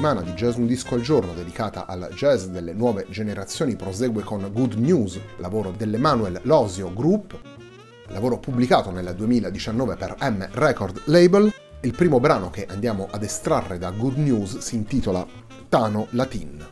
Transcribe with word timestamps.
Settimana 0.00 0.22
di 0.22 0.32
Jazz 0.32 0.56
Un 0.56 0.64
Disco 0.64 0.94
al 0.94 1.02
Giorno 1.02 1.34
dedicata 1.34 1.84
al 1.84 2.08
jazz 2.14 2.46
delle 2.46 2.72
nuove 2.72 3.04
generazioni 3.10 3.76
prosegue 3.76 4.22
con 4.22 4.48
Good 4.50 4.72
News, 4.76 5.20
lavoro 5.36 5.74
dell'Emanuel 5.76 6.40
Losio 6.44 6.90
Group, 6.94 7.38
lavoro 8.06 8.38
pubblicato 8.38 8.90
nel 8.90 9.12
2019 9.14 9.96
per 9.96 10.16
M 10.22 10.48
Record 10.52 11.02
Label. 11.04 11.52
Il 11.82 11.92
primo 11.92 12.18
brano 12.18 12.48
che 12.48 12.64
andiamo 12.66 13.08
ad 13.10 13.22
estrarre 13.22 13.76
da 13.76 13.90
Good 13.90 14.16
News 14.16 14.56
si 14.56 14.76
intitola 14.76 15.26
Tano 15.68 16.06
Latin. 16.12 16.69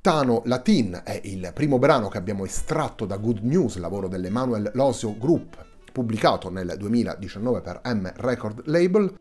Tano 0.00 0.42
Latin 0.44 1.00
è 1.04 1.20
il 1.24 1.50
primo 1.52 1.80
brano 1.80 2.06
che 2.08 2.18
abbiamo 2.18 2.44
estratto 2.44 3.04
da 3.04 3.16
Good 3.16 3.40
News, 3.42 3.78
lavoro 3.78 4.06
dell'Emanuel 4.06 4.70
Losio 4.74 5.18
Group, 5.18 5.56
pubblicato 5.92 6.50
nel 6.50 6.76
2019 6.78 7.60
per 7.60 7.80
M 7.84 8.08
Record 8.14 8.62
Label. 8.66 9.12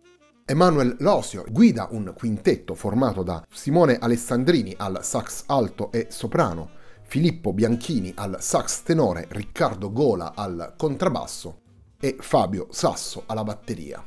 Emanuel 0.46 0.96
Losio 1.00 1.46
guida 1.50 1.88
un 1.90 2.14
quintetto 2.16 2.76
formato 2.76 3.24
da 3.24 3.44
Simone 3.52 3.98
Alessandrini 3.98 4.76
al 4.78 5.00
sax 5.02 5.46
alto 5.48 5.92
e 5.92 6.08
soprano, 6.10 6.70
Filippo 7.02 7.54
Bianchini 7.54 8.14
al 8.16 8.38
sax 8.40 8.84
tenore, 8.84 9.26
Riccardo 9.30 9.92
Gola 9.92 10.34
al 10.36 10.76
contrabbasso 10.78 11.62
e 12.00 12.18
Fabio 12.20 12.68
Sasso 12.70 13.24
alla 13.26 13.44
batteria. 13.44 14.06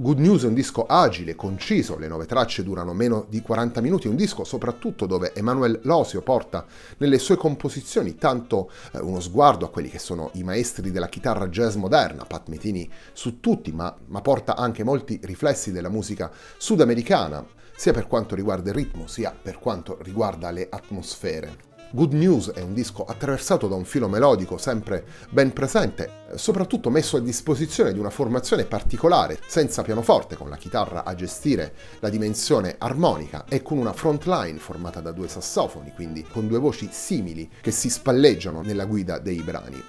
Good 0.00 0.18
News 0.18 0.44
è 0.44 0.46
un 0.46 0.54
disco 0.54 0.86
agile, 0.86 1.36
conciso, 1.36 1.98
le 1.98 2.08
nove 2.08 2.24
tracce 2.24 2.62
durano 2.62 2.94
meno 2.94 3.26
di 3.28 3.42
40 3.42 3.82
minuti, 3.82 4.08
un 4.08 4.16
disco 4.16 4.44
soprattutto 4.44 5.04
dove 5.04 5.34
Emanuel 5.34 5.80
Losio 5.82 6.22
porta 6.22 6.64
nelle 6.96 7.18
sue 7.18 7.36
composizioni 7.36 8.16
tanto 8.16 8.70
eh, 8.92 8.98
uno 8.98 9.20
sguardo 9.20 9.66
a 9.66 9.68
quelli 9.68 9.90
che 9.90 9.98
sono 9.98 10.30
i 10.36 10.42
maestri 10.42 10.90
della 10.90 11.08
chitarra 11.08 11.48
jazz 11.48 11.74
moderna, 11.74 12.24
Pat 12.24 12.48
Metini 12.48 12.88
su 13.12 13.40
tutti, 13.40 13.72
ma, 13.72 13.94
ma 14.06 14.22
porta 14.22 14.56
anche 14.56 14.84
molti 14.84 15.20
riflessi 15.22 15.70
della 15.70 15.90
musica 15.90 16.30
sudamericana, 16.56 17.44
sia 17.76 17.92
per 17.92 18.06
quanto 18.06 18.34
riguarda 18.34 18.70
il 18.70 18.76
ritmo, 18.76 19.06
sia 19.06 19.36
per 19.38 19.58
quanto 19.58 19.98
riguarda 20.00 20.50
le 20.50 20.66
atmosfere. 20.70 21.69
Good 21.92 22.12
News 22.12 22.52
è 22.52 22.60
un 22.60 22.72
disco 22.72 23.04
attraversato 23.04 23.66
da 23.66 23.74
un 23.74 23.84
filo 23.84 24.06
melodico 24.06 24.58
sempre 24.58 25.04
ben 25.30 25.52
presente, 25.52 26.28
soprattutto 26.36 26.88
messo 26.88 27.16
a 27.16 27.20
disposizione 27.20 27.92
di 27.92 27.98
una 27.98 28.10
formazione 28.10 28.64
particolare, 28.64 29.40
senza 29.48 29.82
pianoforte, 29.82 30.36
con 30.36 30.48
la 30.48 30.56
chitarra 30.56 31.02
a 31.02 31.16
gestire 31.16 31.74
la 31.98 32.08
dimensione 32.08 32.76
armonica 32.78 33.44
e 33.48 33.62
con 33.62 33.76
una 33.76 33.92
front 33.92 34.24
line 34.26 34.60
formata 34.60 35.00
da 35.00 35.10
due 35.10 35.26
sassofoni, 35.26 35.92
quindi 35.92 36.22
con 36.22 36.46
due 36.46 36.58
voci 36.58 36.88
simili 36.92 37.50
che 37.60 37.72
si 37.72 37.90
spalleggiano 37.90 38.60
nella 38.62 38.84
guida 38.84 39.18
dei 39.18 39.42
brani 39.42 39.82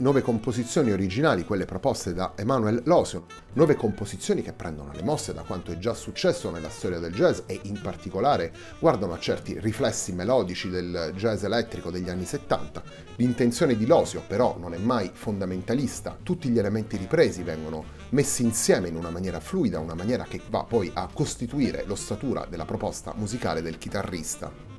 nove 0.00 0.22
composizioni 0.22 0.92
originali, 0.92 1.44
quelle 1.44 1.66
proposte 1.66 2.14
da 2.14 2.32
Emanuel 2.36 2.82
Losio, 2.84 3.26
nove 3.54 3.74
composizioni 3.76 4.42
che 4.42 4.52
prendono 4.52 4.92
le 4.92 5.02
mosse 5.02 5.34
da 5.34 5.42
quanto 5.42 5.72
è 5.72 5.78
già 5.78 5.94
successo 5.94 6.50
nella 6.50 6.70
storia 6.70 6.98
del 6.98 7.12
jazz 7.12 7.40
e 7.46 7.60
in 7.64 7.80
particolare 7.80 8.52
guardano 8.78 9.12
a 9.12 9.18
certi 9.18 9.58
riflessi 9.58 10.12
melodici 10.12 10.70
del 10.70 11.12
jazz 11.14 11.42
elettrico 11.44 11.90
degli 11.90 12.08
anni 12.08 12.24
70. 12.24 12.82
L'intenzione 13.16 13.76
di 13.76 13.86
Losio 13.86 14.22
però 14.26 14.56
non 14.58 14.74
è 14.74 14.78
mai 14.78 15.10
fondamentalista, 15.12 16.16
tutti 16.22 16.48
gli 16.48 16.58
elementi 16.58 16.96
ripresi 16.96 17.42
vengono 17.42 17.84
messi 18.10 18.42
insieme 18.42 18.88
in 18.88 18.96
una 18.96 19.10
maniera 19.10 19.40
fluida, 19.40 19.78
una 19.78 19.94
maniera 19.94 20.24
che 20.24 20.40
va 20.48 20.64
poi 20.64 20.90
a 20.94 21.08
costituire 21.12 21.84
l'ossatura 21.86 22.46
della 22.48 22.64
proposta 22.64 23.12
musicale 23.16 23.60
del 23.60 23.76
chitarrista. 23.76 24.78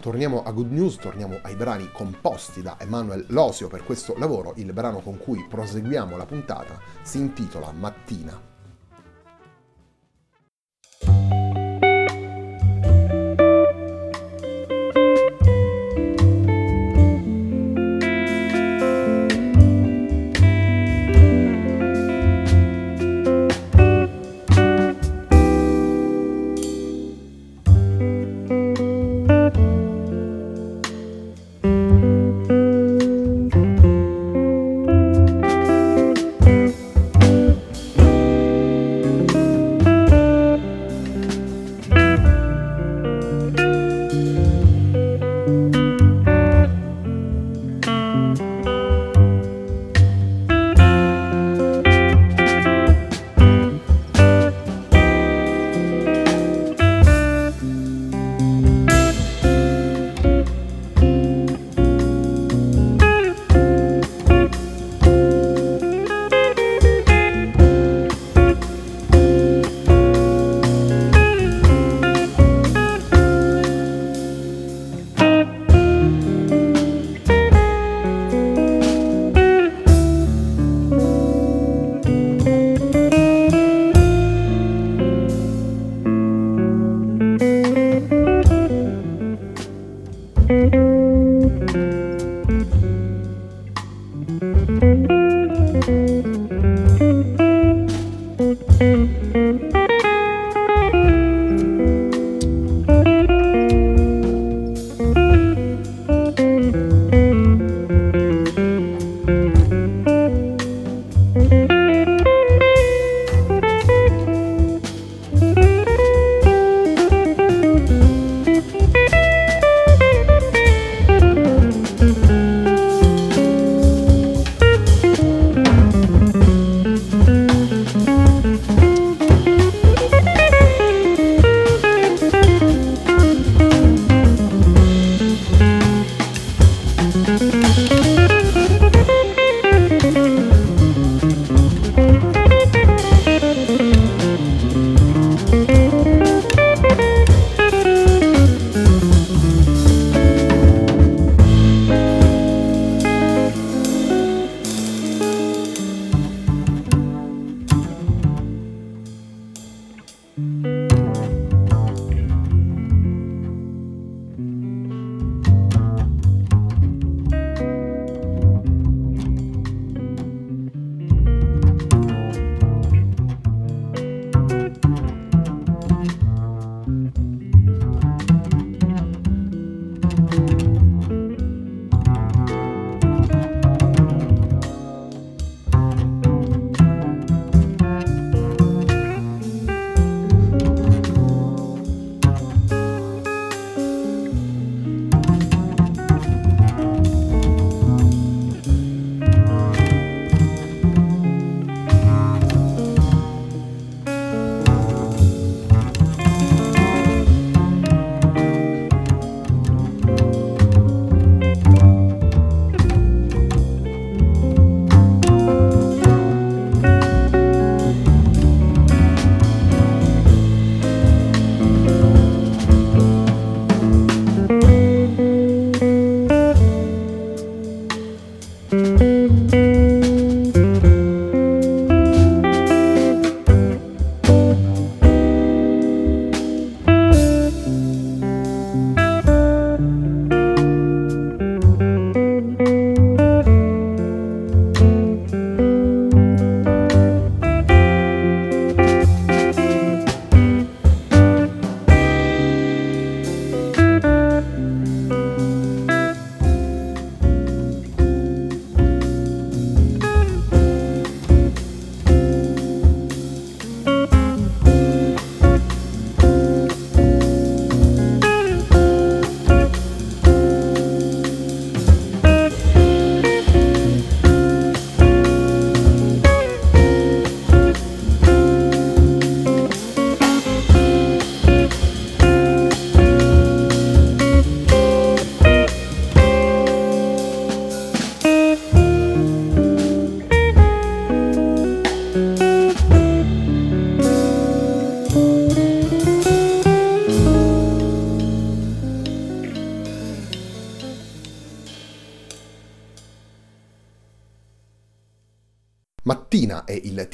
Torniamo 0.00 0.42
a 0.44 0.52
Good 0.52 0.70
News, 0.70 0.96
torniamo 0.96 1.38
ai 1.42 1.56
brani 1.56 1.90
composti 1.90 2.62
da 2.62 2.76
Emanuel 2.78 3.26
Losio 3.28 3.68
per 3.68 3.82
questo 3.82 4.14
lavoro. 4.18 4.52
Il 4.56 4.72
brano 4.72 5.00
con 5.00 5.18
cui 5.18 5.44
proseguiamo 5.48 6.16
la 6.16 6.26
puntata 6.26 6.78
si 7.02 7.18
intitola 7.18 7.72
Mattina. 7.72 8.55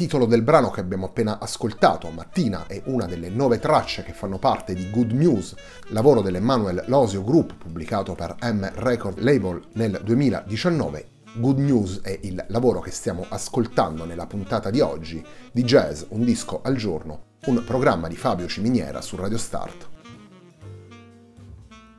Titolo 0.03 0.27
del 0.27 0.43
brano 0.43 0.71
che 0.71 0.81
abbiamo 0.81 1.07
appena 1.07 1.39
ascoltato. 1.39 2.11
Mattina 2.11 2.67
è 2.67 2.83
una 2.87 3.07
delle 3.07 3.29
nove 3.29 3.61
tracce 3.61 4.03
che 4.03 4.13
fanno 4.13 4.37
parte 4.37 4.75
di 4.75 4.91
Good 4.91 5.13
News, 5.13 5.55
lavoro 5.91 6.23
dell'Emmanuel 6.23 6.83
Losio 6.89 7.23
Group 7.23 7.55
pubblicato 7.55 8.17
per 8.17 8.35
M 8.43 8.69
Record 8.75 9.21
Label 9.21 9.63
nel 9.75 10.01
2019. 10.03 11.07
Good 11.35 11.59
News 11.59 12.01
è 12.03 12.19
il 12.23 12.45
lavoro 12.49 12.81
che 12.81 12.91
stiamo 12.91 13.25
ascoltando 13.29 14.05
nella 14.05 14.27
puntata 14.27 14.71
di 14.71 14.81
oggi 14.81 15.25
di 15.53 15.63
Jazz, 15.63 16.03
un 16.09 16.25
disco 16.25 16.63
al 16.65 16.75
giorno, 16.75 17.37
un 17.47 17.63
programma 17.65 18.09
di 18.09 18.17
Fabio 18.17 18.49
Ciminiera 18.49 19.01
su 19.01 19.15
Radio 19.15 19.39
Start. 19.39 19.89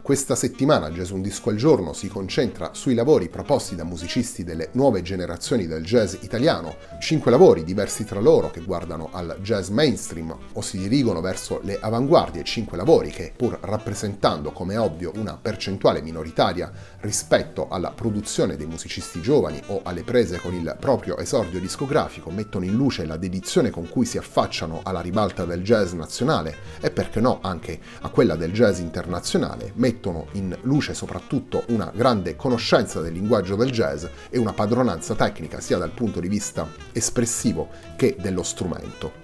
Questa 0.04 0.36
settimana 0.36 0.90
Jazz 0.90 1.12
Un 1.12 1.22
Disco 1.22 1.50
al 1.50 1.56
Giorno 1.56 1.94
si 1.94 2.10
concentra 2.10 2.72
sui 2.74 2.94
lavori 2.94 3.30
proposti 3.30 3.74
da 3.74 3.86
musicisti 3.86 4.44
delle 4.44 4.68
nuove 4.74 5.02
generazioni 5.02 5.66
del 5.66 5.82
jazz 5.82 6.16
italiano, 6.20 6.76
cinque 7.00 7.32
lavori 7.32 7.64
diversi 7.64 8.04
tra 8.04 8.20
loro 8.20 8.52
che 8.52 8.60
guardano 8.60 9.08
al 9.14 9.38
jazz 9.40 9.70
mainstream 9.70 10.38
o 10.52 10.62
si 10.62 10.78
dirigono 10.78 11.22
verso 11.22 11.62
le 11.64 11.78
avanguardie, 11.80 12.44
cinque 12.44 12.76
lavori 12.76 13.12
che, 13.12 13.32
pur 13.34 13.58
rappresentando 13.62 14.52
come 14.52 14.76
ovvio 14.76 15.14
una 15.16 15.38
percentuale 15.42 16.02
minoritaria 16.02 16.70
rispetto 17.00 17.70
alla 17.70 17.92
produzione 17.92 18.58
dei 18.58 18.68
musicisti 18.68 19.22
giovani 19.22 19.62
o 19.68 19.84
alle 19.86 20.04
prese 20.04 20.38
con 20.38 20.54
il 20.54 20.76
proprio 20.82 21.16
esordio 21.18 21.62
discografico, 21.62 22.30
mettono 22.30 22.66
in 22.66 22.74
luce 22.74 23.06
la 23.06 23.16
dedizione 23.16 23.70
con 23.70 23.88
cui 23.88 24.06
si 24.06 24.18
affacciano 24.18 24.82
alla 24.84 25.00
ribalta 25.00 25.46
del 25.46 25.64
jazz 25.64 25.94
nazionale 25.94 26.58
e 26.82 26.92
perché 26.92 27.22
no 27.22 27.40
anche 27.42 27.80
a 28.02 28.10
quella 28.10 28.36
del 28.36 28.52
jazz 28.52 28.80
internazionale, 28.80 29.72
mettono 29.94 30.28
in 30.34 30.58
luce 30.64 30.94
soprattutto 30.94 31.64
una 31.68 31.92
grande 31.94 32.36
conoscenza 32.36 33.00
del 33.00 33.14
linguaggio 33.14 33.56
del 33.56 33.72
jazz 33.72 34.06
e 34.30 34.38
una 34.38 34.54
padronanza 34.54 35.14
tecnica 35.14 35.60
sia 35.60 35.78
dal 35.78 35.92
punto 35.92 36.20
di 36.20 36.28
vista 36.28 36.68
espressivo 36.92 37.70
che 37.96 38.16
dello 38.20 38.44
strumento. 38.44 39.23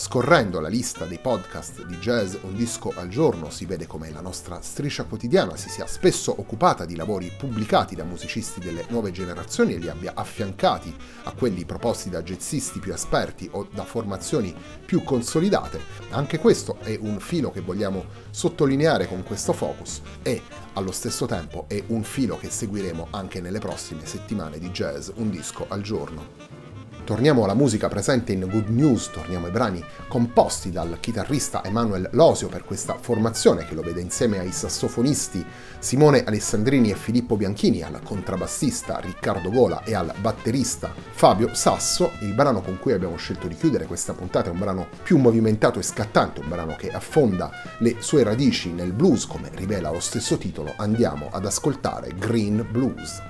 Scorrendo 0.00 0.60
la 0.60 0.68
lista 0.68 1.04
dei 1.04 1.18
podcast 1.18 1.84
di 1.84 1.98
jazz 1.98 2.34
un 2.40 2.56
disco 2.56 2.90
al 2.96 3.08
giorno 3.08 3.50
si 3.50 3.66
vede 3.66 3.86
come 3.86 4.10
la 4.10 4.22
nostra 4.22 4.62
striscia 4.62 5.04
quotidiana 5.04 5.58
si 5.58 5.68
sia 5.68 5.86
spesso 5.86 6.34
occupata 6.38 6.86
di 6.86 6.96
lavori 6.96 7.30
pubblicati 7.36 7.94
da 7.94 8.04
musicisti 8.04 8.60
delle 8.60 8.86
nuove 8.88 9.10
generazioni 9.10 9.74
e 9.74 9.78
li 9.78 9.90
abbia 9.90 10.12
affiancati 10.14 10.96
a 11.24 11.32
quelli 11.32 11.66
proposti 11.66 12.08
da 12.08 12.22
jazzisti 12.22 12.78
più 12.78 12.94
esperti 12.94 13.46
o 13.52 13.68
da 13.70 13.84
formazioni 13.84 14.54
più 14.86 15.04
consolidate. 15.04 15.78
Anche 16.12 16.38
questo 16.38 16.78
è 16.80 16.96
un 16.98 17.20
filo 17.20 17.50
che 17.50 17.60
vogliamo 17.60 18.06
sottolineare 18.30 19.06
con 19.06 19.22
questo 19.22 19.52
focus 19.52 20.00
e 20.22 20.40
allo 20.72 20.92
stesso 20.92 21.26
tempo 21.26 21.66
è 21.68 21.84
un 21.88 22.04
filo 22.04 22.38
che 22.38 22.48
seguiremo 22.48 23.08
anche 23.10 23.42
nelle 23.42 23.58
prossime 23.58 24.06
settimane 24.06 24.58
di 24.58 24.70
jazz 24.70 25.10
un 25.16 25.28
disco 25.28 25.66
al 25.68 25.82
giorno. 25.82 26.59
Torniamo 27.04 27.42
alla 27.42 27.54
musica 27.54 27.88
presente 27.88 28.32
in 28.32 28.46
Good 28.48 28.68
News, 28.68 29.10
torniamo 29.10 29.46
ai 29.46 29.52
brani 29.52 29.84
composti 30.06 30.70
dal 30.70 30.98
chitarrista 31.00 31.64
Emanuel 31.64 32.08
Losio 32.12 32.48
per 32.48 32.64
questa 32.64 32.96
formazione 33.00 33.66
che 33.66 33.74
lo 33.74 33.82
vede 33.82 34.00
insieme 34.00 34.38
ai 34.38 34.52
sassofonisti 34.52 35.44
Simone 35.80 36.22
Alessandrini 36.22 36.90
e 36.90 36.94
Filippo 36.94 37.36
Bianchini, 37.36 37.82
al 37.82 38.00
contrabbassista 38.04 39.00
Riccardo 39.00 39.50
Gola 39.50 39.82
e 39.82 39.94
al 39.94 40.12
batterista 40.20 40.94
Fabio 41.10 41.52
Sasso. 41.54 42.12
Il 42.20 42.34
brano 42.34 42.60
con 42.60 42.78
cui 42.78 42.92
abbiamo 42.92 43.16
scelto 43.16 43.48
di 43.48 43.56
chiudere 43.56 43.86
questa 43.86 44.12
puntata 44.12 44.48
è 44.48 44.52
un 44.52 44.58
brano 44.58 44.86
più 45.02 45.18
movimentato 45.18 45.78
e 45.78 45.82
scattante, 45.82 46.40
un 46.40 46.48
brano 46.48 46.76
che 46.76 46.90
affonda 46.90 47.50
le 47.78 47.96
sue 47.98 48.22
radici 48.22 48.70
nel 48.70 48.92
blues, 48.92 49.26
come 49.26 49.50
rivela 49.54 49.90
lo 49.90 50.00
stesso 50.00 50.38
titolo. 50.38 50.74
Andiamo 50.76 51.28
ad 51.32 51.44
ascoltare 51.44 52.14
Green 52.16 52.64
Blues. 52.70 53.29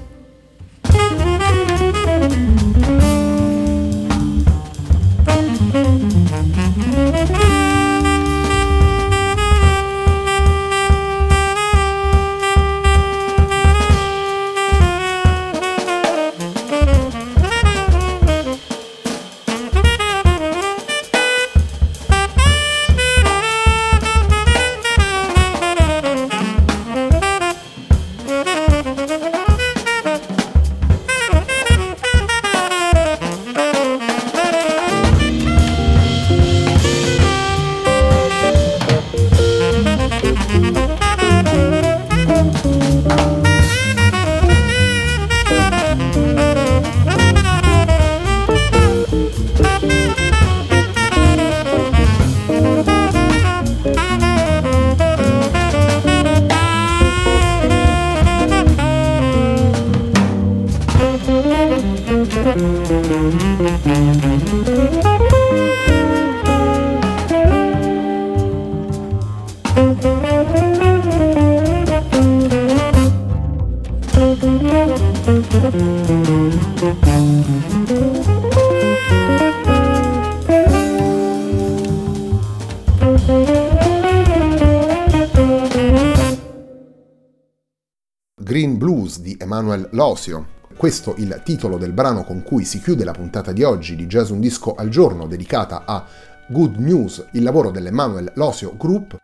Green 88.51 88.77
Blues 88.77 89.19
di 89.21 89.35
Emanuel 89.39 89.87
Losio. 89.93 90.60
Questo 90.81 91.13
il 91.19 91.41
titolo 91.43 91.77
del 91.77 91.93
brano 91.93 92.23
con 92.23 92.41
cui 92.41 92.65
si 92.65 92.81
chiude 92.81 93.03
la 93.03 93.11
puntata 93.11 93.51
di 93.51 93.61
oggi 93.61 93.95
di 93.95 94.07
Jazz 94.07 94.31
Un 94.31 94.39
Disco 94.39 94.73
al 94.73 94.89
Giorno 94.89 95.27
dedicata 95.27 95.83
a 95.85 96.03
Good 96.47 96.77
News, 96.77 97.23
il 97.33 97.43
lavoro 97.43 97.69
dell'Emanuel 97.69 98.31
Losio 98.33 98.75
Group, 98.75 99.15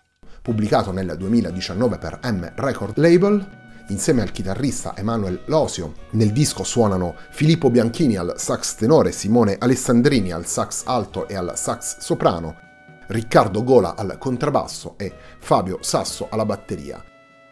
pubblicato 0.43 0.91
nel 0.91 1.15
2019 1.17 1.97
per 1.97 2.19
M 2.21 2.47
Record 2.53 2.95
Label. 2.99 3.43
Insieme 3.87 4.21
al 4.21 4.31
chitarrista 4.31 4.93
Emanuel 4.95 5.41
Losio, 5.45 5.95
nel 6.11 6.31
disco 6.31 6.63
suonano 6.63 7.15
Filippo 7.31 7.71
Bianchini 7.71 8.17
al 8.17 8.35
sax 8.37 8.75
tenore, 8.75 9.11
Simone 9.11 9.55
Alessandrini 9.57 10.31
al 10.31 10.45
sax 10.45 10.83
alto 10.85 11.27
e 11.27 11.35
al 11.35 11.53
sax 11.55 11.97
soprano, 11.97 12.55
Riccardo 13.07 13.63
Gola 13.63 13.95
al 13.95 14.17
contrabbasso 14.19 14.93
e 14.95 15.11
Fabio 15.39 15.79
Sasso 15.81 16.27
alla 16.29 16.45
batteria. 16.45 17.03